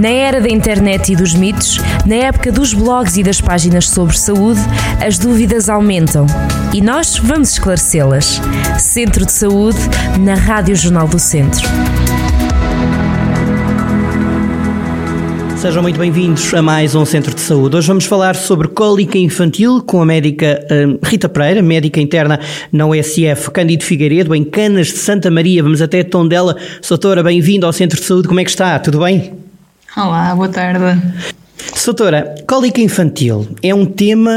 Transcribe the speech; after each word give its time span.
Na 0.00 0.08
era 0.08 0.40
da 0.40 0.48
internet 0.48 1.12
e 1.12 1.16
dos 1.16 1.34
mitos, 1.34 1.78
na 2.06 2.14
época 2.14 2.50
dos 2.50 2.72
blogs 2.72 3.18
e 3.18 3.22
das 3.22 3.38
páginas 3.38 3.86
sobre 3.86 4.16
saúde, 4.16 4.58
as 4.98 5.18
dúvidas 5.18 5.68
aumentam. 5.68 6.24
E 6.72 6.80
nós 6.80 7.18
vamos 7.18 7.50
esclarecê-las. 7.50 8.40
Centro 8.78 9.26
de 9.26 9.32
Saúde, 9.32 9.76
na 10.18 10.36
Rádio 10.36 10.74
Jornal 10.74 11.06
do 11.06 11.18
Centro. 11.18 11.68
Sejam 15.58 15.82
muito 15.82 15.98
bem-vindos 15.98 16.54
a 16.54 16.62
mais 16.62 16.94
um 16.94 17.04
Centro 17.04 17.34
de 17.34 17.42
Saúde. 17.42 17.76
Hoje 17.76 17.88
vamos 17.88 18.06
falar 18.06 18.34
sobre 18.36 18.68
cólica 18.68 19.18
infantil 19.18 19.82
com 19.82 20.00
a 20.00 20.06
médica 20.06 20.66
hum, 20.70 20.98
Rita 21.04 21.28
Pereira, 21.28 21.60
médica 21.60 22.00
interna 22.00 22.40
na 22.72 22.86
USF 22.86 23.50
Cândido 23.50 23.84
Figueiredo, 23.84 24.34
em 24.34 24.44
Canas 24.44 24.86
de 24.86 24.96
Santa 24.96 25.30
Maria. 25.30 25.62
Vamos 25.62 25.82
até 25.82 26.02
Tondela. 26.02 26.56
Doutora, 26.88 27.22
bem-vindo 27.22 27.66
ao 27.66 27.72
Centro 27.74 28.00
de 28.00 28.06
Saúde. 28.06 28.28
Como 28.28 28.40
é 28.40 28.44
que 28.44 28.50
está? 28.50 28.78
Tudo 28.78 29.00
bem? 29.00 29.39
Olá, 29.96 30.32
boa 30.36 30.48
tarde. 30.48 31.02
Doutora, 31.84 32.36
cólica 32.46 32.80
infantil 32.80 33.48
é 33.60 33.74
um 33.74 33.84
tema 33.84 34.30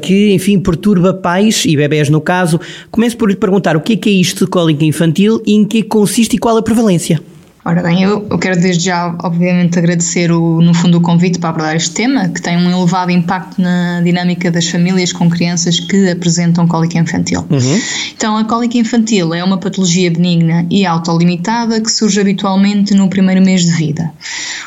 que, 0.00 0.32
enfim, 0.32 0.58
perturba 0.58 1.12
pais 1.12 1.64
e 1.66 1.76
bebés 1.76 2.08
no 2.08 2.18
caso. 2.18 2.58
Começo 2.90 3.14
por 3.18 3.28
lhe 3.28 3.36
perguntar 3.36 3.76
o 3.76 3.80
que 3.82 3.92
é 3.92 3.96
que 3.96 4.08
é 4.08 4.12
isto 4.12 4.46
de 4.46 4.50
cólica 4.50 4.84
infantil 4.86 5.42
e 5.44 5.52
em 5.52 5.66
que 5.66 5.82
consiste 5.82 6.36
e 6.36 6.38
qual 6.38 6.56
a 6.56 6.62
prevalência? 6.62 7.20
Ora 7.66 7.82
bem, 7.82 8.00
eu, 8.00 8.24
eu, 8.30 8.38
quero 8.38 8.60
desde 8.60 8.84
já, 8.84 9.12
obviamente, 9.24 9.76
agradecer 9.76 10.30
o, 10.30 10.62
no 10.62 10.72
fundo 10.72 10.98
o 10.98 11.00
convite 11.00 11.40
para 11.40 11.50
abordar 11.50 11.74
este 11.74 11.90
tema, 11.90 12.28
que 12.28 12.40
tem 12.40 12.56
um 12.56 12.70
elevado 12.70 13.10
impacto 13.10 13.60
na 13.60 14.00
dinâmica 14.02 14.52
das 14.52 14.68
famílias 14.68 15.12
com 15.12 15.28
crianças 15.28 15.80
que 15.80 16.08
apresentam 16.08 16.68
cólica 16.68 16.96
infantil. 16.96 17.44
Uhum. 17.50 17.80
Então, 18.16 18.36
a 18.36 18.44
cólica 18.44 18.78
infantil 18.78 19.34
é 19.34 19.42
uma 19.42 19.58
patologia 19.58 20.08
benigna 20.12 20.64
e 20.70 20.86
autolimitada 20.86 21.80
que 21.80 21.90
surge 21.90 22.20
habitualmente 22.20 22.94
no 22.94 23.08
primeiro 23.08 23.44
mês 23.44 23.64
de 23.64 23.72
vida. 23.72 24.12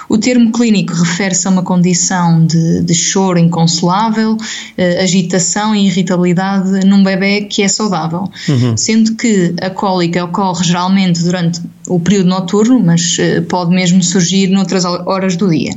O 0.09 0.17
termo 0.17 0.51
clínico 0.51 0.91
refere-se 0.91 1.47
a 1.47 1.51
uma 1.51 1.63
condição 1.63 2.45
de, 2.45 2.81
de 2.81 2.93
choro 2.93 3.39
inconsolável, 3.39 4.35
eh, 4.77 5.01
agitação 5.01 5.73
e 5.73 5.85
irritabilidade 5.85 6.85
num 6.85 7.01
bebê 7.01 7.43
que 7.43 7.61
é 7.61 7.67
saudável, 7.69 8.29
uhum. 8.49 8.75
sendo 8.75 9.15
que 9.15 9.55
a 9.61 9.69
cólica 9.69 10.25
ocorre 10.25 10.65
geralmente 10.65 11.23
durante 11.23 11.61
o 11.89 11.99
período 11.99 12.29
noturno, 12.29 12.79
mas 12.79 13.17
eh, 13.19 13.41
pode 13.41 13.71
mesmo 13.71 14.01
surgir 14.03 14.47
noutras 14.47 14.85
horas 14.85 15.35
do 15.35 15.49
dia. 15.49 15.73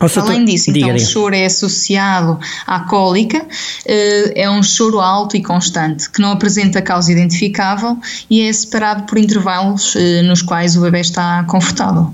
Além 0.00 0.44
disso, 0.44 0.70
então, 0.70 0.82
diga, 0.82 0.94
o 0.94 0.98
choro 0.98 1.34
é 1.34 1.46
associado 1.46 2.38
à 2.66 2.80
cólica, 2.80 3.46
eh, 3.86 4.42
é 4.42 4.50
um 4.50 4.62
choro 4.62 5.00
alto 5.00 5.36
e 5.36 5.42
constante, 5.42 6.10
que 6.10 6.20
não 6.20 6.32
apresenta 6.32 6.82
causa 6.82 7.12
identificável 7.12 7.96
e 8.28 8.42
é 8.42 8.52
separado 8.52 9.04
por 9.04 9.18
intervalos 9.18 9.94
eh, 9.96 10.22
nos 10.22 10.42
quais 10.42 10.76
o 10.76 10.80
bebê 10.80 11.00
está 11.00 11.44
confortável. 11.44 12.12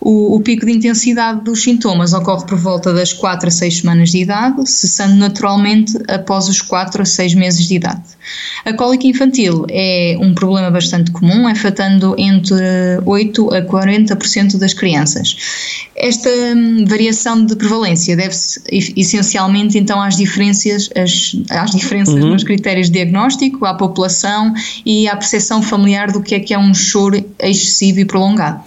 O, 0.00 0.36
o, 0.36 0.40
pico 0.40 0.66
de 0.66 0.72
intensidade 0.72 1.42
dos 1.42 1.62
sintomas 1.62 2.12
ocorre 2.12 2.44
por 2.46 2.58
volta 2.58 2.92
das 2.92 3.12
4 3.12 3.48
a 3.48 3.50
6 3.50 3.78
semanas 3.78 4.10
de 4.10 4.18
idade, 4.18 4.68
cessando 4.68 5.14
naturalmente 5.14 5.96
após 6.08 6.48
os 6.48 6.60
4 6.60 7.02
a 7.02 7.04
6 7.04 7.34
meses 7.34 7.66
de 7.66 7.76
idade. 7.76 8.02
A 8.64 8.72
cólica 8.72 9.06
infantil 9.06 9.66
é 9.70 10.16
um 10.20 10.34
problema 10.34 10.70
bastante 10.70 11.10
comum, 11.10 11.46
afetando 11.46 12.14
entre 12.18 12.56
8 13.04 13.54
a 13.54 13.62
40% 13.62 14.58
das 14.58 14.74
crianças. 14.74 15.36
Esta 15.96 16.28
hum, 16.30 16.84
variação 17.20 17.44
de 17.44 17.54
prevalência 17.54 18.16
deve-se 18.16 18.60
essencialmente 18.96 19.78
então 19.78 20.00
às 20.00 20.16
diferenças, 20.16 20.88
às, 20.96 21.36
às 21.50 21.70
diferenças 21.70 22.14
uhum. 22.14 22.30
nos 22.30 22.44
critérios 22.44 22.86
de 22.86 22.94
diagnóstico, 22.94 23.64
à 23.64 23.74
população 23.74 24.52
e 24.84 25.06
à 25.08 25.16
percepção 25.16 25.62
familiar 25.62 26.10
do 26.10 26.22
que 26.22 26.34
é 26.34 26.40
que 26.40 26.54
é 26.54 26.58
um 26.58 26.74
choro 26.74 27.22
excessivo 27.38 28.00
e 28.00 28.04
prolongado. 28.04 28.60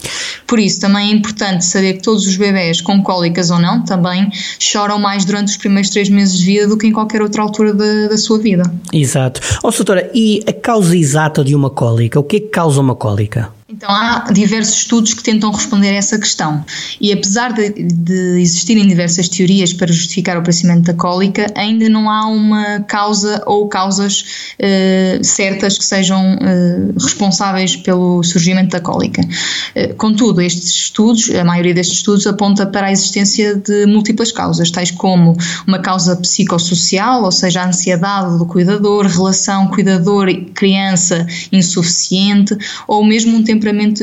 Por 0.46 0.59
isso, 0.59 0.80
também 0.80 1.09
é 1.09 1.14
importante 1.14 1.66
saber 1.66 1.94
que 1.94 2.04
todos 2.04 2.28
os 2.28 2.36
bebés, 2.36 2.81
com 2.81 3.02
cólicas 3.02 3.50
ou 3.50 3.59
não, 3.59 3.84
também 3.84 4.30
choram 4.59 5.00
mais 5.00 5.26
durante 5.26 5.48
os 5.48 5.58
primeiros 5.58 5.90
três 5.90 6.09
meses 6.09 6.38
de 6.38 6.46
vida 6.46 6.68
do 6.68 6.78
que 6.78 6.88
em 6.88 6.92
qualquer 6.92 7.22
outra 7.22 7.42
altura 7.42 7.74
da, 7.74 8.08
da 8.09 8.18
sua 8.18 8.38
vida. 8.38 8.64
Exato. 8.91 9.41
Ó, 9.64 9.70
oh, 9.70 9.72
doutora, 9.72 10.09
e 10.14 10.44
a 10.47 10.53
causa 10.53 10.96
exata 10.96 11.44
de 11.44 11.56
uma 11.56 11.70
cólica? 11.70 12.20
O 12.20 12.24
que 12.24 12.38
é 12.38 12.40
que 12.40 12.47
causa 12.47 12.80
uma 12.80 12.96
cólica? 12.96 13.52
Então, 13.73 13.89
há 13.89 14.31
diversos 14.31 14.81
estudos 14.81 15.16
que 15.16 15.23
tentam 15.23 15.51
responder 15.51 15.89
a 15.89 15.95
essa 15.95 16.19
questão. 16.19 16.63
E 17.01 17.11
apesar 17.11 17.51
de, 17.51 17.72
de, 17.72 18.39
existirem 18.39 18.88
diversas 18.88 19.28
teorias 19.28 19.73
para 19.73 19.91
justificar 19.91 20.38
o 20.38 20.41
aparecimento 20.41 20.84
da 20.84 20.94
cólica, 20.94 21.47
ainda 21.56 21.89
não 21.89 22.07
há 22.07 22.28
uma 22.28 22.81
causa 22.81 23.41
ou 23.47 23.67
causas 23.67 24.53
eh, 24.59 25.19
certas 25.23 25.79
que 25.79 25.85
sejam 25.85 26.38
eh, 26.39 26.91
responsáveis 27.01 27.75
pelo 27.75 28.22
surgimento 28.22 28.69
da 28.69 28.79
cólica. 28.79 29.28
Eh, 29.73 29.88
contudo, 29.94 30.40
estes 30.40 30.69
estudos, 30.69 31.31
a 31.31 31.44
maioria 31.44 31.73
destes 31.73 31.97
estudos, 31.97 32.28
aponta 32.28 32.67
para 32.67 32.88
a 32.88 32.91
existência 32.91 33.55
de 33.55 33.88
múltiplas 33.88 34.31
causas, 34.31 34.69
tais 34.69 34.91
como 34.91 35.35
uma 35.66 35.79
causa 35.79 36.16
psicossocial, 36.17 37.23
ou 37.23 37.31
seja, 37.31 37.63
a 37.63 37.67
ansiedade 37.69 38.38
do 38.38 38.45
cuidador, 38.45 39.07
relação 39.07 39.67
cuidador-criança 39.69 41.25
insuficiente, 41.51 42.55
ou 42.88 43.03
mesmo 43.03 43.35
um 43.35 43.44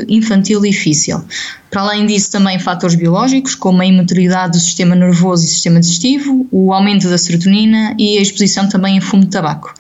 infantil 0.09 0.61
difícil. 0.61 1.23
Para 1.71 1.83
além 1.83 2.05
disso, 2.05 2.33
também 2.33 2.59
fatores 2.59 2.97
biológicos, 2.97 3.55
como 3.55 3.81
a 3.81 3.87
imaturidade 3.87 4.53
do 4.53 4.59
sistema 4.59 4.97
nervoso 4.97 5.45
e 5.45 5.49
sistema 5.49 5.79
digestivo, 5.79 6.47
o 6.51 6.73
aumento 6.73 7.09
da 7.09 7.17
serotonina 7.17 7.95
e 7.97 8.19
a 8.19 8.23
exposição 8.23 8.69
também 8.69 8.99
a 8.99 9.01
fumo 9.01 9.25
de 9.25 9.31
tabaco. 9.31 9.73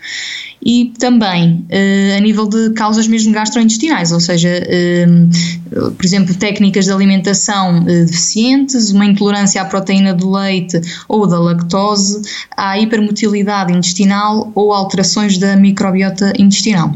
E 0.64 0.92
também 0.98 1.64
eh, 1.68 2.14
a 2.16 2.20
nível 2.20 2.46
de 2.46 2.70
causas 2.74 3.08
mesmo 3.08 3.32
gastrointestinais, 3.32 4.12
ou 4.12 4.20
seja, 4.20 4.48
eh, 4.48 5.06
por 5.70 6.04
exemplo, 6.04 6.34
técnicas 6.34 6.84
de 6.84 6.92
alimentação 6.92 7.84
eh, 7.88 8.04
deficientes, 8.04 8.90
uma 8.90 9.06
intolerância 9.06 9.60
à 9.60 9.64
proteína 9.64 10.14
do 10.14 10.30
leite 10.30 10.80
ou 11.08 11.26
da 11.26 11.40
lactose, 11.40 12.22
à 12.56 12.78
hipermotilidade 12.78 13.72
intestinal 13.72 14.52
ou 14.54 14.72
alterações 14.72 15.38
da 15.38 15.56
microbiota 15.56 16.32
intestinal. 16.38 16.94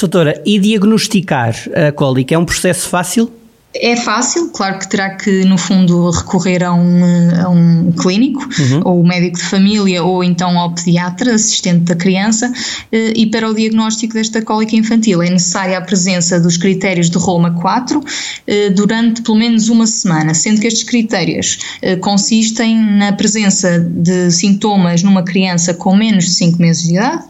Doutora, 0.00 0.42
e 0.44 0.58
diagnosticar 0.58 1.54
a 1.74 1.90
cólica 1.90 2.34
é 2.34 2.38
um 2.38 2.44
processo 2.44 2.88
fácil? 2.88 3.30
É 3.76 3.96
fácil, 3.96 4.50
claro 4.50 4.78
que 4.78 4.88
terá 4.88 5.16
que, 5.16 5.44
no 5.44 5.58
fundo, 5.58 6.08
recorrer 6.10 6.62
a 6.62 6.72
um, 6.72 7.02
a 7.44 7.48
um 7.48 7.90
clínico, 7.90 8.40
uhum. 8.40 8.80
ou 8.84 9.04
médico 9.04 9.38
de 9.38 9.42
família, 9.42 10.04
ou 10.04 10.22
então 10.22 10.56
ao 10.56 10.72
pediatra, 10.72 11.34
assistente 11.34 11.80
da 11.80 11.96
criança, 11.96 12.52
eh, 12.92 13.12
e 13.16 13.26
para 13.26 13.50
o 13.50 13.54
diagnóstico 13.54 14.14
desta 14.14 14.40
cólica 14.40 14.76
infantil 14.76 15.20
é 15.24 15.28
necessária 15.28 15.76
a 15.76 15.80
presença 15.80 16.38
dos 16.38 16.56
critérios 16.56 17.10
de 17.10 17.18
Roma 17.18 17.50
4 17.50 18.00
eh, 18.46 18.70
durante 18.70 19.22
pelo 19.22 19.38
menos 19.38 19.68
uma 19.68 19.88
semana, 19.88 20.34
sendo 20.34 20.60
que 20.60 20.68
estes 20.68 20.84
critérios 20.84 21.58
eh, 21.82 21.96
consistem 21.96 22.76
na 22.76 23.12
presença 23.12 23.80
de 23.80 24.30
sintomas 24.30 25.02
numa 25.02 25.24
criança 25.24 25.74
com 25.74 25.96
menos 25.96 26.26
de 26.26 26.30
5 26.30 26.62
meses 26.62 26.84
de 26.84 26.94
idade, 26.94 27.24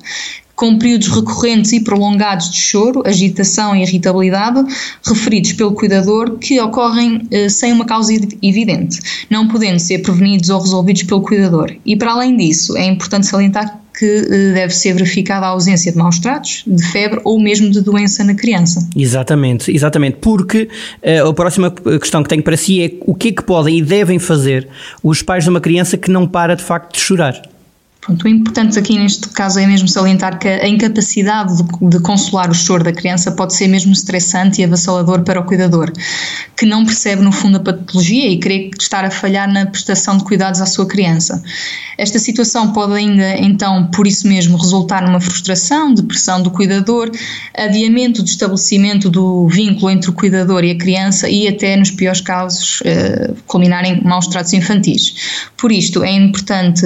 com 0.54 0.78
períodos 0.78 1.08
recorrentes 1.08 1.72
e 1.72 1.80
prolongados 1.80 2.50
de 2.50 2.58
choro, 2.58 3.02
agitação 3.04 3.74
e 3.74 3.82
irritabilidade, 3.82 4.64
referidos 5.04 5.52
pelo 5.52 5.72
cuidador, 5.72 6.38
que 6.38 6.60
ocorrem 6.60 7.26
eh, 7.30 7.48
sem 7.48 7.72
uma 7.72 7.84
causa 7.84 8.12
evidente, 8.42 9.00
não 9.28 9.48
podendo 9.48 9.78
ser 9.78 9.98
prevenidos 9.98 10.50
ou 10.50 10.60
resolvidos 10.60 11.02
pelo 11.02 11.22
cuidador. 11.22 11.74
E 11.84 11.96
para 11.96 12.12
além 12.12 12.36
disso, 12.36 12.76
é 12.76 12.86
importante 12.86 13.26
salientar 13.26 13.80
que 13.98 14.04
eh, 14.04 14.52
deve 14.52 14.74
ser 14.74 14.92
verificada 14.92 15.46
a 15.46 15.50
ausência 15.50 15.90
de 15.90 15.98
maus 15.98 16.18
tratos, 16.18 16.64
de 16.66 16.82
febre 16.90 17.20
ou 17.24 17.40
mesmo 17.40 17.70
de 17.70 17.80
doença 17.80 18.24
na 18.24 18.34
criança. 18.34 18.88
Exatamente, 18.96 19.74
exatamente, 19.74 20.18
porque 20.20 20.68
uh, 21.02 21.28
a 21.28 21.34
próxima 21.34 21.70
questão 21.70 22.22
que 22.22 22.28
tenho 22.28 22.42
para 22.42 22.56
si 22.56 22.82
é 22.82 22.92
o 23.00 23.14
que 23.14 23.28
é 23.28 23.32
que 23.32 23.42
podem 23.42 23.78
e 23.78 23.82
devem 23.82 24.18
fazer 24.18 24.68
os 25.02 25.22
pais 25.22 25.44
de 25.44 25.50
uma 25.50 25.60
criança 25.60 25.96
que 25.96 26.10
não 26.10 26.26
para 26.26 26.54
de 26.54 26.62
facto 26.62 26.94
de 26.94 27.00
chorar? 27.00 27.53
Pronto, 28.04 28.26
o 28.26 28.28
importante 28.28 28.78
aqui 28.78 28.98
neste 28.98 29.30
caso 29.30 29.58
é 29.58 29.66
mesmo 29.66 29.88
salientar 29.88 30.38
que 30.38 30.46
a 30.46 30.68
incapacidade 30.68 31.56
de, 31.56 31.88
de, 31.88 32.00
consolar 32.00 32.50
o 32.50 32.54
choro 32.54 32.84
da 32.84 32.92
criança 32.92 33.32
pode 33.32 33.54
ser 33.54 33.66
mesmo 33.66 33.94
estressante 33.94 34.60
e 34.60 34.64
avassalador 34.64 35.22
para 35.22 35.40
o 35.40 35.44
cuidador, 35.44 35.90
que 36.54 36.66
não 36.66 36.84
percebe 36.84 37.22
no 37.22 37.32
fundo 37.32 37.56
a 37.56 37.60
patologia 37.60 38.28
e 38.28 38.38
crê 38.38 38.70
estar 38.78 39.06
a 39.06 39.10
falhar 39.10 39.50
na 39.50 39.64
prestação 39.64 40.18
de 40.18 40.24
cuidados 40.24 40.60
à 40.60 40.66
sua 40.66 40.84
criança. 40.84 41.42
Esta 41.96 42.18
situação 42.18 42.72
pode 42.72 42.92
ainda, 42.92 43.38
então, 43.38 43.86
por 43.86 44.06
isso 44.06 44.28
mesmo, 44.28 44.58
resultar 44.58 45.00
numa 45.00 45.20
frustração, 45.20 45.94
depressão 45.94 46.42
do 46.42 46.50
cuidador, 46.50 47.10
adiamento 47.56 48.22
do 48.22 48.28
estabelecimento 48.28 49.08
do 49.08 49.48
vínculo 49.48 49.90
entre 49.90 50.10
o 50.10 50.12
cuidador 50.12 50.62
e 50.62 50.72
a 50.72 50.76
criança 50.76 51.26
e 51.26 51.48
até, 51.48 51.74
nos 51.74 51.90
piores 51.90 52.20
casos, 52.20 52.82
eh, 52.84 53.32
culminar 53.46 53.84
maus 54.04 54.26
tratos 54.26 54.52
infantis. 54.52 55.14
Por 55.56 55.72
isto, 55.72 56.04
é 56.04 56.12
importante 56.12 56.84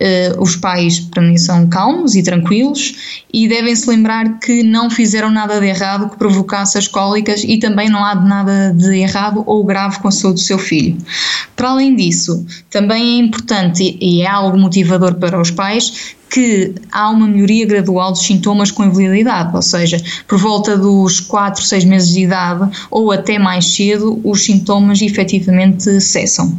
eh, 0.00 0.34
os 0.38 0.55
pais, 0.56 1.00
para 1.00 1.22
mim, 1.22 1.36
são 1.36 1.66
calmos 1.68 2.14
e 2.14 2.22
tranquilos 2.22 3.24
e 3.32 3.46
devem-se 3.46 3.88
lembrar 3.88 4.38
que 4.38 4.62
não 4.62 4.90
fizeram 4.90 5.30
nada 5.30 5.60
de 5.60 5.66
errado 5.66 6.08
que 6.08 6.16
provocasse 6.16 6.78
as 6.78 6.88
cólicas 6.88 7.44
e 7.44 7.58
também 7.58 7.88
não 7.88 8.04
há 8.04 8.14
nada 8.14 8.72
de 8.76 8.98
errado 8.98 9.42
ou 9.46 9.64
grave 9.64 9.98
com 9.98 10.08
a 10.08 10.12
saúde 10.12 10.40
do 10.40 10.40
seu 10.40 10.58
filho. 10.58 10.96
Para 11.54 11.70
além 11.70 11.94
disso, 11.94 12.44
também 12.70 13.16
é 13.16 13.22
importante 13.22 13.96
e 14.00 14.22
é 14.22 14.28
algo 14.28 14.58
motivador 14.58 15.14
para 15.14 15.40
os 15.40 15.50
pais 15.50 16.16
que 16.30 16.74
há 16.90 17.08
uma 17.08 17.26
melhoria 17.26 17.66
gradual 17.66 18.12
dos 18.12 18.24
sintomas 18.24 18.70
com 18.70 18.84
invalididade, 18.84 19.54
ou 19.54 19.62
seja, 19.62 20.02
por 20.26 20.38
volta 20.38 20.76
dos 20.76 21.20
4, 21.20 21.62
6 21.62 21.84
meses 21.84 22.10
de 22.10 22.22
idade 22.22 22.68
ou 22.90 23.12
até 23.12 23.38
mais 23.38 23.74
cedo, 23.74 24.20
os 24.24 24.44
sintomas 24.44 25.00
efetivamente 25.00 26.00
cessam. 26.00 26.56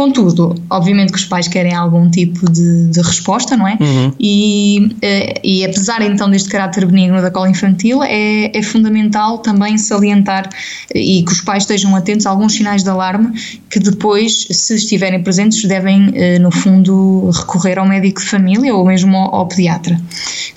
Contudo, 0.00 0.54
obviamente 0.70 1.12
que 1.12 1.18
os 1.18 1.26
pais 1.26 1.46
querem 1.46 1.74
algum 1.74 2.08
tipo 2.08 2.50
de, 2.50 2.86
de 2.86 3.02
resposta, 3.02 3.54
não 3.54 3.68
é? 3.68 3.76
Uhum. 3.78 4.12
E, 4.18 4.96
eh, 5.02 5.40
e 5.44 5.62
apesar 5.62 6.00
então 6.00 6.30
deste 6.30 6.48
caráter 6.48 6.86
benigno 6.86 7.20
da 7.20 7.30
cola 7.30 7.50
infantil, 7.50 8.02
é, 8.02 8.50
é 8.56 8.62
fundamental 8.62 9.40
também 9.40 9.76
salientar 9.76 10.48
e 10.94 11.22
que 11.22 11.30
os 11.30 11.42
pais 11.42 11.64
estejam 11.64 11.94
atentos 11.94 12.24
a 12.24 12.30
alguns 12.30 12.54
sinais 12.54 12.82
de 12.82 12.88
alarme 12.88 13.38
que 13.68 13.78
depois, 13.78 14.46
se 14.50 14.74
estiverem 14.74 15.22
presentes, 15.22 15.62
devem, 15.64 16.10
eh, 16.14 16.38
no 16.38 16.50
fundo, 16.50 17.30
recorrer 17.30 17.78
ao 17.78 17.86
médico 17.86 18.22
de 18.22 18.26
família 18.26 18.74
ou 18.74 18.86
mesmo 18.86 19.14
ao, 19.14 19.34
ao 19.34 19.46
pediatra. 19.48 20.00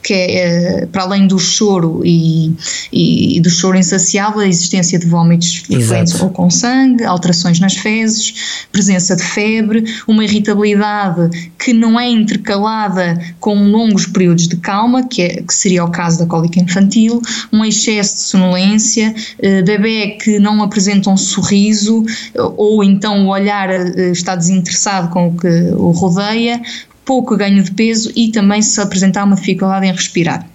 Que 0.02 0.14
é, 0.14 0.36
eh, 0.36 0.86
para 0.86 1.04
além 1.04 1.28
do 1.28 1.38
choro 1.38 2.02
e, 2.06 2.56
e, 2.94 3.42
do 3.42 3.50
choro 3.50 3.78
insaciável, 3.78 4.40
a 4.40 4.48
existência 4.48 4.98
de 4.98 5.06
vômitos 5.06 5.58
frequentes 5.58 6.22
ou 6.22 6.30
com 6.30 6.50
sangue, 6.50 7.04
alterações 7.04 7.60
nas 7.60 7.76
fezes, 7.76 8.66
presença 8.72 9.16
de 9.16 9.33
febre, 9.34 9.84
uma 10.08 10.24
irritabilidade 10.24 11.52
que 11.58 11.74
não 11.74 12.00
é 12.00 12.10
intercalada 12.10 13.20
com 13.40 13.56
longos 13.68 14.06
períodos 14.06 14.48
de 14.48 14.58
calma, 14.58 15.08
que, 15.08 15.22
é, 15.22 15.42
que 15.42 15.54
seria 15.54 15.84
o 15.84 15.92
caso 15.92 16.20
da 16.20 16.26
cólica 16.26 16.60
infantil, 16.60 17.22
um 17.52 17.64
excesso 17.66 18.16
de 18.16 18.22
sonolência, 18.22 19.16
eh, 19.40 19.62
bebê 19.62 20.18
que 20.22 20.40
não 20.40 20.62
apresenta 20.62 21.10
um 21.10 21.18
sorriso 21.18 22.04
ou 22.58 22.84
então 22.84 23.26
o 23.26 23.30
olhar 23.30 23.70
eh, 23.70 24.12
está 24.12 24.36
desinteressado 24.36 25.10
com 25.10 25.28
o 25.28 25.38
que 25.38 25.48
o 25.76 25.92
rodeia, 25.92 26.62
pouco 27.06 27.36
ganho 27.36 27.64
de 27.64 27.72
peso 27.72 28.12
e 28.16 28.32
também 28.32 28.62
se 28.62 28.80
apresentar 28.80 29.24
uma 29.24 29.36
dificuldade 29.36 29.86
em 29.86 29.92
respirar. 29.92 30.53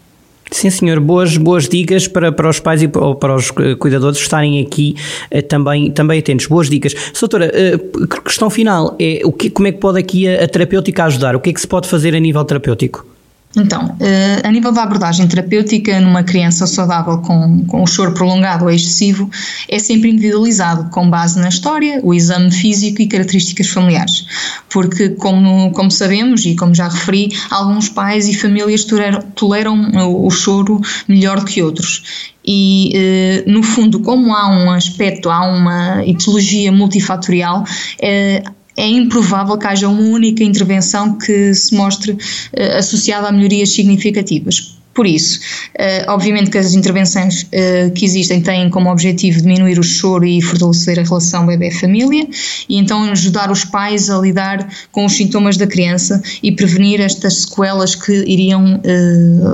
Sim, 0.50 0.70
senhor. 0.70 1.00
Boas, 1.00 1.36
boas 1.36 1.68
dicas 1.68 2.08
para, 2.08 2.32
para 2.32 2.48
os 2.48 2.60
pais 2.60 2.82
e 2.82 2.88
para 2.88 3.34
os 3.34 3.52
eh, 3.58 3.74
cuidadores 3.74 4.18
estarem 4.18 4.60
aqui 4.60 4.96
eh, 5.30 5.42
também, 5.42 5.90
também 5.90 6.18
atentos. 6.18 6.46
Boas 6.46 6.70
dicas. 6.70 6.94
Doutora, 7.18 7.50
eh, 7.54 7.78
questão 8.24 8.48
final 8.48 8.96
é 8.98 9.20
o 9.24 9.32
que, 9.32 9.50
como 9.50 9.68
é 9.68 9.72
que 9.72 9.78
pode 9.78 9.98
aqui 9.98 10.28
a, 10.28 10.44
a 10.44 10.48
terapêutica 10.48 11.04
ajudar? 11.04 11.36
O 11.36 11.40
que 11.40 11.50
é 11.50 11.52
que 11.52 11.60
se 11.60 11.68
pode 11.68 11.88
fazer 11.88 12.14
a 12.14 12.20
nível 12.20 12.44
terapêutico? 12.44 13.17
Então, 13.56 13.96
eh, 14.00 14.42
a 14.44 14.50
nível 14.50 14.72
da 14.72 14.82
abordagem 14.82 15.26
terapêutica 15.26 15.98
numa 16.00 16.22
criança 16.22 16.66
saudável 16.66 17.18
com, 17.18 17.64
com 17.64 17.82
o 17.82 17.86
choro 17.86 18.12
prolongado 18.12 18.64
ou 18.64 18.70
excessivo, 18.70 19.30
é 19.68 19.78
sempre 19.78 20.10
individualizado, 20.10 20.90
com 20.90 21.08
base 21.08 21.40
na 21.40 21.48
história, 21.48 22.00
o 22.02 22.12
exame 22.12 22.50
físico 22.50 23.00
e 23.00 23.06
características 23.06 23.68
familiares. 23.68 24.26
Porque, 24.68 25.10
como, 25.10 25.70
como 25.72 25.90
sabemos 25.90 26.44
e 26.44 26.54
como 26.54 26.74
já 26.74 26.88
referi, 26.88 27.30
alguns 27.50 27.88
pais 27.88 28.28
e 28.28 28.34
famílias 28.34 28.84
toleram, 28.84 29.22
toleram 29.34 30.24
o 30.24 30.30
choro 30.30 30.80
melhor 31.08 31.40
do 31.40 31.46
que 31.46 31.62
outros. 31.62 32.28
E, 32.44 32.92
eh, 32.94 33.44
no 33.46 33.62
fundo, 33.62 34.00
como 34.00 34.34
há 34.34 34.48
um 34.48 34.70
aspecto, 34.70 35.28
há 35.30 35.46
uma 35.46 36.06
etiologia 36.06 36.70
multifatorial, 36.70 37.64
eh, 38.00 38.42
é 38.78 38.88
improvável 38.88 39.58
que 39.58 39.66
haja 39.66 39.88
uma 39.88 40.00
única 40.00 40.44
intervenção 40.44 41.18
que 41.18 41.52
se 41.52 41.74
mostre 41.74 42.12
uh, 42.12 42.78
associada 42.78 43.26
a 43.26 43.32
melhorias 43.32 43.70
significativas. 43.70 44.78
Por 44.94 45.04
isso, 45.04 45.40
uh, 45.74 46.12
obviamente 46.12 46.50
que 46.50 46.58
as 46.58 46.74
intervenções 46.74 47.42
uh, 47.42 47.90
que 47.92 48.04
existem 48.04 48.40
têm 48.40 48.70
como 48.70 48.90
objetivo 48.90 49.42
diminuir 49.42 49.80
o 49.80 49.82
choro 49.82 50.24
e 50.24 50.40
fortalecer 50.40 50.98
a 51.00 51.02
relação 51.02 51.44
bebê-família 51.44 52.28
e 52.68 52.78
então 52.78 53.02
ajudar 53.10 53.50
os 53.50 53.64
pais 53.64 54.10
a 54.10 54.18
lidar 54.18 54.68
com 54.92 55.04
os 55.04 55.12
sintomas 55.12 55.56
da 55.56 55.66
criança 55.66 56.22
e 56.40 56.52
prevenir 56.52 57.00
estas 57.00 57.42
sequelas 57.42 57.96
que 57.96 58.12
iriam 58.12 58.80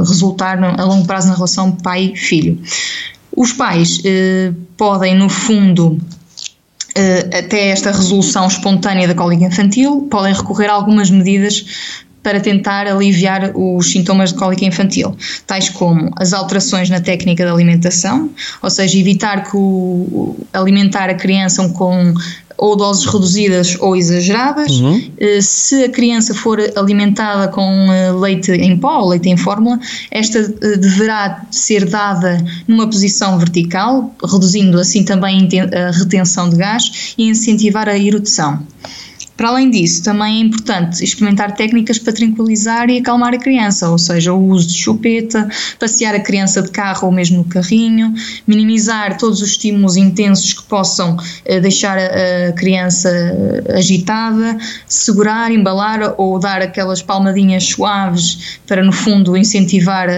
resultar 0.07 0.63
a 0.63 0.85
longo 0.85 1.07
prazo 1.07 1.29
na 1.29 1.35
relação 1.35 1.73
pai-filho. 1.73 2.59
Os 3.37 3.53
pais 3.53 4.01
podem, 4.77 5.15
no 5.17 5.29
fundo, 5.29 6.01
até 7.37 7.69
esta 7.69 7.91
resolução 7.91 8.47
espontânea 8.47 9.09
da 9.09 9.15
cólica 9.15 9.45
infantil, 9.45 10.07
podem 10.11 10.33
recorrer 10.33 10.69
a 10.69 10.75
algumas 10.75 11.11
medidas 11.11 11.65
para 12.25 12.41
tentar 12.41 12.87
aliviar 12.87 13.53
os 13.55 13.91
sintomas 13.91 14.33
de 14.33 14.39
cólica 14.39 14.65
infantil, 14.65 15.15
tais 15.47 15.69
como 15.69 16.11
as 16.17 16.33
alterações 16.33 16.89
na 16.89 16.99
técnica 16.99 17.45
da 17.45 17.53
alimentação, 17.53 18.31
ou 18.63 18.71
seja, 18.71 18.99
evitar 18.99 19.45
que 19.45 19.55
o, 19.55 20.35
alimentar 20.51 21.11
a 21.11 21.15
criança 21.15 21.69
com 21.69 22.15
ou 22.57 22.77
doses 22.77 23.05
reduzidas 23.05 23.77
ou 23.81 23.97
exageradas. 23.97 24.71
Uhum. 24.81 25.11
Eh, 25.19 25.41
se 25.41 25.85
a 25.85 25.89
criança 25.89 26.35
for 26.35 26.59
alimentada 26.77 27.49
com 27.49 27.93
eh, 27.93 28.13
leite 28.13 28.53
em 28.53 28.77
pó, 28.77 29.07
leite 29.09 29.29
em 29.29 29.37
fórmula, 29.37 29.79
esta 30.11 30.39
eh, 30.39 30.77
deverá 30.77 31.47
ser 31.51 31.85
dada 31.85 32.45
numa 32.67 32.87
posição 32.87 33.39
vertical, 33.39 34.15
reduzindo 34.23 34.79
assim 34.79 35.05
também 35.05 35.49
a 35.73 35.91
retenção 35.91 36.49
de 36.49 36.57
gás 36.57 37.15
e 37.19 37.29
incentivar 37.29 37.89
a 37.89 37.99
erudição. 37.99 38.63
Para 39.37 39.49
além 39.49 39.69
disso, 39.69 40.03
também 40.03 40.37
é 40.37 40.41
importante 40.45 41.03
experimentar 41.03 41.57
técnicas 41.57 41.99
para 41.99 42.13
tranquilizar 42.13 42.89
e 42.89 42.99
acalmar 42.99 43.35
a 43.35 43.39
criança, 43.39 43.91
ou 43.91 43.99
seja, 43.99 44.33
o 44.33 44.49
uso 44.49 44.69
de 44.69 44.75
chupeta, 44.75 45.49
passear 45.79 46.15
a 46.15 46.21
criança 46.21 46.63
de 46.63 46.71
carro 46.71 47.09
ou 47.09 47.13
mesmo 47.13 47.39
no 47.39 47.45
carrinho, 47.45 48.15
minimizar 48.47 49.19
todos 49.19 49.43
os 49.43 49.51
estímulos 49.51 49.97
intensos 49.97 50.53
que 50.53 50.63
possam 50.63 51.17
eh, 51.45 51.59
deixar 51.59 51.99
a, 51.99 52.53
criança 52.53 53.09
eh, 53.11 53.77
agitada, 53.77 54.57
segurar, 54.87 55.51
embalar 55.51 56.15
ou 56.17 56.39
dar 56.39 56.63
aquelas 56.63 57.03
palmadinhas 57.03 57.65
suaves 57.65 58.61
para, 58.69 58.85
no 58.85 58.93
fundo, 58.93 59.37
incentivar 59.37 60.09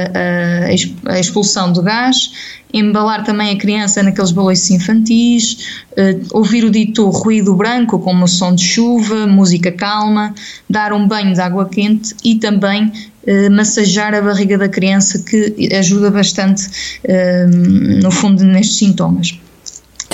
a 1.06 1.18
expulsão 1.18 1.72
do 1.72 1.82
gás 1.82 2.30
embalar 2.72 3.24
também 3.24 3.50
a 3.50 3.56
criança 3.56 4.02
naqueles 4.02 4.32
balões 4.32 4.70
infantis, 4.70 5.80
uh, 5.92 6.36
ouvir 6.36 6.64
o 6.64 6.70
dito 6.70 7.08
ruído 7.08 7.54
branco, 7.54 7.98
como 7.98 8.24
o 8.24 8.28
som 8.28 8.54
de 8.54 8.64
chuva, 8.64 9.26
música 9.26 9.72
calma, 9.72 10.34
dar 10.68 10.92
um 10.92 11.06
banho 11.06 11.32
de 11.32 11.40
água 11.40 11.68
quente 11.68 12.14
e 12.24 12.36
também 12.36 12.86
uh, 12.86 13.50
massajar 13.50 14.14
a 14.14 14.20
barriga 14.20 14.58
da 14.58 14.68
criança, 14.68 15.18
que 15.18 15.74
ajuda 15.74 16.10
bastante, 16.10 16.66
uh, 17.04 18.02
no 18.02 18.10
fundo, 18.10 18.44
nestes 18.44 18.78
sintomas. 18.78 19.38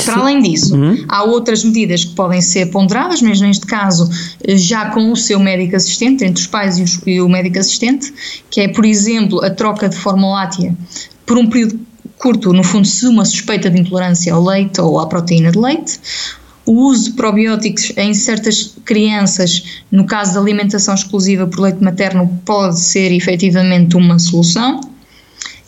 Para 0.05 0.17
além 0.17 0.43
disso, 0.43 0.75
uhum. 0.75 1.05
há 1.09 1.23
outras 1.23 1.63
medidas 1.65 2.05
que 2.05 2.15
podem 2.15 2.41
ser 2.41 2.67
ponderadas, 2.67 3.23
mas 3.23 3.41
neste 3.41 3.67
caso 3.67 4.09
já 4.49 4.87
com 4.87 5.13
o 5.13 5.17
seu 5.17 5.39
médico 5.39 5.77
assistente, 5.77 6.25
entre 6.25 6.41
os 6.41 6.47
pais 6.47 6.79
e, 6.79 6.83
os, 6.83 7.01
e 7.07 7.21
o 7.21 7.29
médico 7.29 7.59
assistente, 7.59 8.13
que 8.51 8.63
é, 8.63 8.69
por 8.69 8.85
exemplo, 8.85 9.45
a 9.45 9.51
troca 9.51 9.89
de 9.89 9.97
fórmula 9.97 10.35
láctea 10.35 10.75
por 11.27 11.39
um 11.39 11.49
período 11.49 11.79
curto, 12.23 12.53
no 12.53 12.63
fundo, 12.63 12.87
se 12.87 13.05
uma 13.09 13.25
suspeita 13.25 13.69
de 13.69 13.81
intolerância 13.81 14.33
ao 14.33 14.45
leite 14.45 14.81
ou 14.81 15.01
à 15.01 15.09
proteína 15.09 15.51
de 15.51 15.59
leite, 15.59 15.99
o 16.65 16.73
uso 16.87 17.11
de 17.11 17.17
probióticos 17.17 17.93
em 17.97 18.15
certas 18.15 18.77
crianças, 18.85 19.82
no 19.91 20.06
caso 20.06 20.35
da 20.35 20.41
alimentação 20.41 20.94
exclusiva 20.94 21.49
por 21.49 21.61
leite 21.61 21.82
materno, 21.82 22.41
pode 22.44 22.79
ser 22.79 23.11
efetivamente 23.11 23.96
uma 23.96 24.20
solução. 24.20 24.81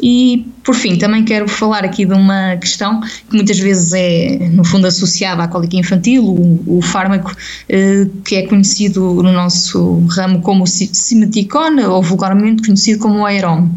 E, 0.02 0.46
por 0.62 0.74
fim, 0.74 0.96
também 0.96 1.24
quero 1.24 1.48
falar 1.48 1.84
aqui 1.84 2.04
de 2.04 2.12
uma 2.12 2.56
questão 2.56 3.00
que 3.00 3.34
muitas 3.34 3.58
vezes 3.58 3.92
é, 3.92 4.48
no 4.50 4.64
fundo, 4.64 4.86
associada 4.86 5.42
à 5.42 5.48
cólica 5.48 5.76
infantil, 5.76 6.24
o, 6.24 6.78
o 6.78 6.82
fármaco 6.82 7.34
eh, 7.68 8.06
que 8.24 8.36
é 8.36 8.46
conhecido 8.46 9.00
no 9.22 9.32
nosso 9.32 10.04
ramo 10.06 10.40
como 10.40 10.66
simeticone, 10.66 11.84
ou 11.84 12.02
vulgarmente 12.02 12.62
conhecido 12.62 12.98
como 12.98 13.20
o 13.20 13.26
Aeron. 13.26 13.70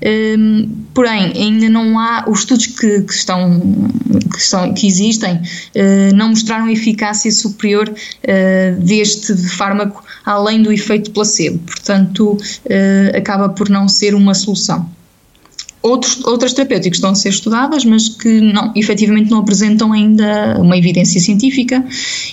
Eh, 0.00 0.36
porém, 0.94 1.32
ainda 1.34 1.68
não 1.68 1.98
há, 1.98 2.24
os 2.28 2.40
estudos 2.40 2.66
que, 2.66 3.02
que 3.02 3.12
estão, 3.12 3.60
que, 4.32 4.38
estão, 4.38 4.72
que 4.72 4.86
existem 4.86 5.40
eh, 5.74 6.12
não 6.14 6.28
mostraram 6.28 6.68
eficácia 6.68 7.30
superior 7.32 7.92
eh, 8.22 8.76
deste 8.78 9.36
fármaco 9.36 10.04
além 10.24 10.62
do 10.62 10.72
efeito 10.72 11.10
placebo, 11.10 11.58
portanto, 11.58 12.38
eh, 12.66 13.12
acaba 13.16 13.48
por 13.48 13.68
não 13.68 13.88
ser 13.88 14.14
uma 14.14 14.34
solução 14.34 14.88
outros, 15.84 16.24
outras 16.24 16.54
terapêuticas 16.54 16.96
estão 16.96 17.10
a 17.10 17.14
ser 17.14 17.28
estudadas, 17.28 17.84
mas 17.84 18.08
que 18.08 18.40
não, 18.40 18.72
efetivamente 18.74 19.30
não 19.30 19.40
apresentam 19.40 19.92
ainda 19.92 20.56
uma 20.58 20.78
evidência 20.78 21.20
científica 21.20 21.84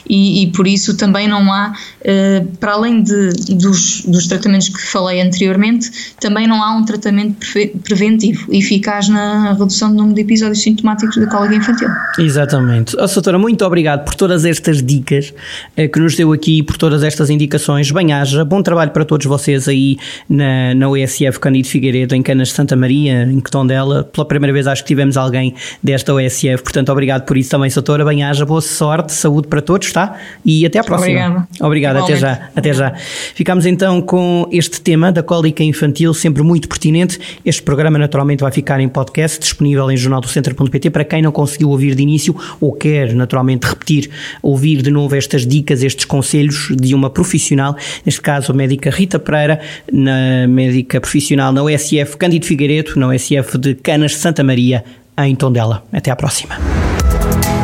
e, 0.10 0.44
e 0.44 0.48
por 0.52 0.66
isso 0.66 0.96
também 0.96 1.28
não 1.28 1.52
há, 1.52 1.74
uh, 1.74 2.46
para 2.58 2.72
além 2.72 3.04
de, 3.04 3.30
dos, 3.56 4.04
dos 4.06 4.28
tratamentos 4.28 4.70
que 4.70 4.82
falei 4.82 5.22
anteriormente, 5.22 5.92
também 6.20 6.48
não 6.48 6.64
há 6.64 6.78
um 6.78 6.86
tratamento 6.86 7.46
preventivo 7.84 8.48
eficaz 8.54 9.10
na 9.10 9.52
redução 9.52 9.90
do 9.90 9.98
número 9.98 10.16
de 10.16 10.22
episódios 10.22 10.62
sintomáticos 10.62 11.18
da 11.18 11.28
cólica 11.28 11.56
infantil. 11.56 11.90
Exatamente. 12.18 12.96
Oh, 12.96 13.06
doutora, 13.06 13.38
muito 13.38 13.66
obrigado 13.66 14.06
por 14.06 14.16
todas 14.16 14.46
estas 14.46 14.82
dicas 14.82 15.34
uh, 15.78 15.90
que 15.92 16.00
nos 16.00 16.16
deu 16.16 16.32
aqui, 16.32 16.64
por 16.64 16.78
todas 16.78 17.04
estas 17.04 17.30
indicações. 17.30 17.92
Bem-haja, 17.92 18.46
bom 18.46 18.64
trabalho 18.64 18.92
para 18.92 19.04
todos 19.04 19.26
vocês 19.26 19.68
aí 19.68 19.98
na, 20.30 20.74
na 20.74 20.90
USF 20.90 21.38
Candido 21.42 21.68
Figueiredo, 21.68 22.16
em 22.16 22.24
Canas 22.24 22.48
de 22.48 22.54
Santa 22.54 22.78
Maria, 22.78 23.24
em 23.24 23.41
que 23.42 23.52
Tondela. 23.52 24.04
Pela 24.04 24.26
primeira 24.26 24.54
vez 24.54 24.68
acho 24.68 24.84
que 24.84 24.88
tivemos 24.88 25.18
alguém 25.18 25.56
desta 25.82 26.14
OSF, 26.14 26.64
portanto, 26.64 26.92
obrigado 26.92 27.26
por 27.26 27.38
isso 27.38 27.50
também, 27.50 27.70
Soutora. 27.70 28.06
Bem-haja, 28.06 28.46
boa 28.46 28.62
sorte, 28.62 29.14
saúde 29.14 29.48
para 29.48 29.62
todos, 29.62 29.92
tá? 29.92 30.18
E 30.46 30.66
até 30.66 30.80
à 30.80 30.84
próxima. 30.84 31.08
Obrigada. 31.12 31.48
Obrigado, 31.62 31.98
até 31.98 32.16
já, 32.16 32.50
até 32.56 32.74
já. 32.74 32.94
Ficamos 33.36 33.66
então 33.66 34.02
com 34.02 34.48
este 34.52 34.82
tema 34.82 35.12
da 35.12 35.24
cólica 35.24 35.64
infantil, 35.64 36.14
sempre 36.14 36.44
muito 36.44 36.68
pertinente. 36.68 37.20
Este 37.46 37.62
programa 37.62 37.98
naturalmente 37.98 38.42
vai 38.42 38.52
ficar 38.52 38.80
em 38.80 38.88
podcast, 38.88 39.40
disponível 39.40 39.90
em 39.92 39.98
jornaldocentro.pt 39.98 40.90
para 40.90 41.04
quem 41.04 41.22
não 41.22 41.32
conseguiu 41.32 41.70
ouvir 41.70 41.96
de 41.96 42.04
início 42.04 42.36
ou 42.60 42.74
quer 42.74 43.14
naturalmente 43.14 43.66
repetir, 43.66 44.10
ouvir 44.42 44.82
de 44.82 44.92
novo 44.92 45.16
estas 45.16 45.46
dicas, 45.46 45.84
estes 45.84 46.06
conselhos 46.06 46.70
de 46.76 46.94
uma 46.94 47.10
profissional, 47.10 47.76
neste 48.06 48.22
caso 48.22 48.52
a 48.52 48.56
médica 48.56 48.90
Rita 48.90 49.20
Pereira, 49.20 49.60
na 49.92 50.48
médica 50.48 51.00
profissional 51.00 51.52
na 51.52 51.64
USF 51.64 52.18
Cândido 52.18 52.46
Figueiredo, 52.46 52.94
na 52.96 53.08
USF 53.32 53.58
de 53.58 53.76
Canas 53.76 54.16
Santa 54.16 54.44
Maria, 54.44 54.84
em 55.18 55.36
Tondela. 55.36 55.84
Até 55.92 56.12
à 56.12 56.16
próxima. 56.16 56.56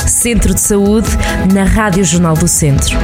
Centro 0.07 0.53
de 0.53 0.61
Saúde, 0.61 1.09
na 1.53 1.63
Rádio 1.63 2.03
Jornal 2.03 2.35
do 2.35 2.47
Centro. 2.47 2.97